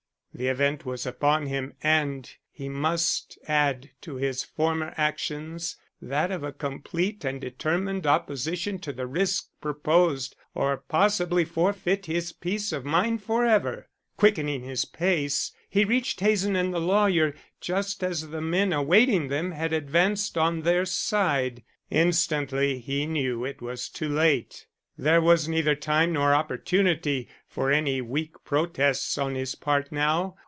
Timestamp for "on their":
20.37-20.85